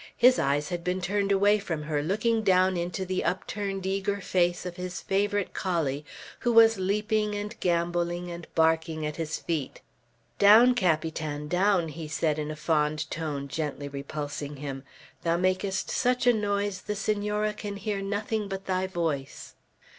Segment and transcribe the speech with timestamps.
[0.17, 4.65] His eyes had been turned away from her, looking down into the upturned eager face
[4.65, 6.03] of his favorite collie,
[6.39, 9.79] who was leaping and gambolling and barking at his feet.
[10.39, 14.81] "Down, Capitan, down!" he said in a fond tone, gently repulsing him;
[15.21, 19.53] "thou makest such a noise the Senora can hear nothing but thy voice."